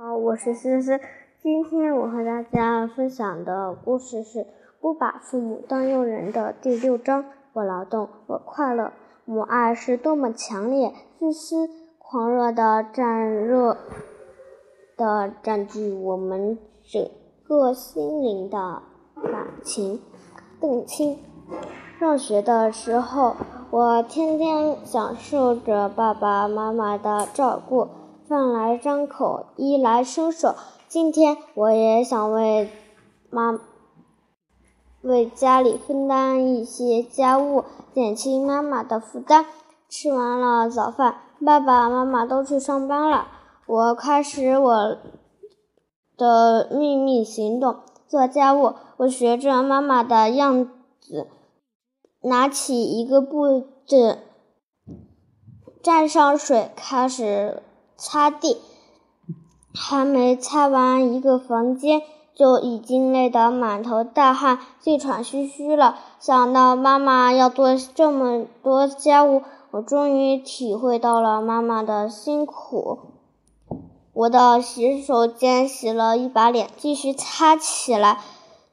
[0.00, 1.00] 好，我是思思。
[1.42, 4.38] 今天我和大家分享的故事是
[4.80, 7.24] 《不把父母当佣人》的第六章。
[7.52, 8.92] 我劳动，我快乐。
[9.24, 13.76] 母爱是多么强烈、自私、狂热的战热
[14.96, 17.10] 的占据我们整
[17.42, 18.80] 个心灵的
[19.20, 20.00] 感情。
[20.60, 21.18] 邓青，
[21.98, 23.34] 上学的时候，
[23.72, 27.88] 我天天享受着爸爸妈妈的照顾。
[28.28, 30.54] 饭来张口，衣来伸手。
[30.86, 32.68] 今天我也想为
[33.30, 33.58] 妈
[35.00, 37.64] 为家里分担一些家务，
[37.94, 39.46] 减轻妈妈的负担。
[39.88, 43.28] 吃完了早饭，爸爸妈妈都去上班了，
[43.66, 44.98] 我开始我
[46.18, 47.76] 的秘密行动，
[48.06, 48.74] 做家务。
[48.98, 50.68] 我学着妈妈的样
[51.00, 51.28] 子，
[52.20, 54.18] 拿起一个布子，
[55.82, 57.62] 蘸上水，开始。
[58.00, 58.58] 擦地，
[59.74, 62.00] 还没擦完一个房间，
[62.32, 65.98] 就已经累得满头大汗、气喘吁吁了。
[66.20, 73.00] 想到妈妈要做这么多家务，我终于体会到了妈妈的辛苦。
[74.12, 78.20] 我到洗手间洗了一把脸，继续擦起来。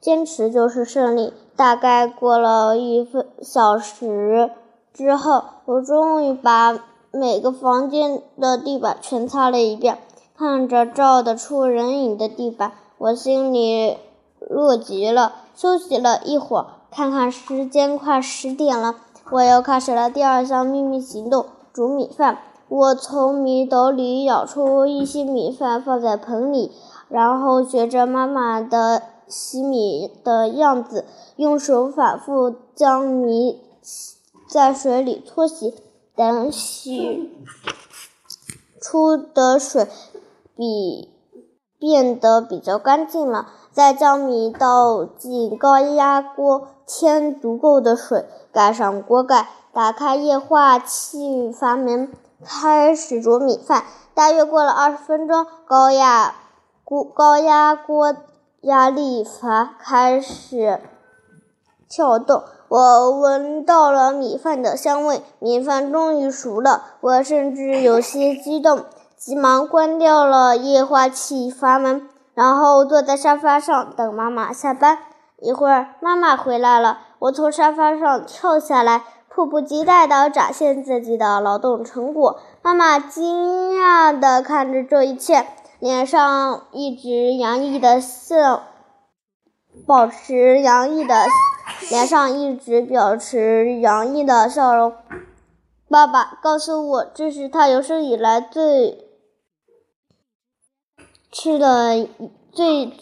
[0.00, 1.32] 坚持就是胜利。
[1.56, 4.52] 大概过了一分小时
[4.92, 6.78] 之后，我终于把。
[7.16, 9.98] 每个房间的地板全擦了一遍，
[10.36, 13.96] 看着照得出人影的地板，我心里
[14.38, 15.32] 乐极了。
[15.54, 18.96] 休息了一会儿，看看时间，快十点了，
[19.30, 22.36] 我又开始了第二项秘密行动——煮米饭。
[22.68, 26.70] 我从米斗里舀出一些米饭，放在盆里，
[27.08, 31.06] 然后学着妈妈的洗米的样子，
[31.36, 33.62] 用手反复将米
[34.46, 35.72] 在水里搓洗。
[36.16, 37.30] 等洗
[38.80, 39.86] 出的水
[40.56, 41.10] 比
[41.78, 52.10] 变得比较干净了，再将米倒进高压锅，添足够的水，盖上锅盖，打开液化气阀门，
[52.42, 53.84] 开始煮米饭。
[54.14, 56.34] 大约过了二十分钟，高压
[56.82, 58.16] 锅高压锅
[58.62, 60.80] 压力阀开始
[61.88, 62.42] 跳动。
[62.68, 66.82] 我闻到了米饭的香味，米饭终于熟了。
[67.00, 68.84] 我甚至有些激动，
[69.16, 74.98] 急忙关掉了液化气阀门，然后坐在沙发上等妈妈下班。
[75.38, 82.40] 一会儿，妈妈回来了，我从沙发上跳下来，迫不及待地展现自己的劳动成果。
[82.62, 85.46] 妈妈惊讶地看着这一切，
[85.78, 88.62] 脸上一直洋溢的笑，
[89.86, 91.14] 保持洋溢的。
[91.90, 94.94] 脸上一直保持洋溢的笑容。
[95.88, 99.08] 爸爸告诉我，这是他有生以来最
[101.30, 102.08] 吃的
[102.50, 102.92] 最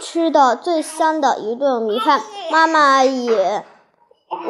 [0.00, 2.20] 吃的最香的一顿米饭。
[2.50, 3.64] 妈妈也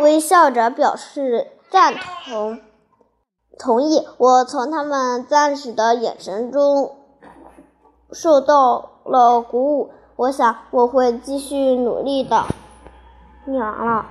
[0.01, 1.95] 微笑着表示赞
[2.25, 2.61] 同
[3.59, 4.07] 同意。
[4.17, 6.97] 我从他们赞许的眼神中
[8.11, 9.91] 受到了鼓舞。
[10.17, 12.47] 我想，我会继续努力的。
[13.45, 14.07] 念完了。